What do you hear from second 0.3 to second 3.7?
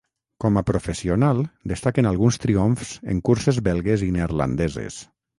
Com a professional destaquen alguns triomfs en curses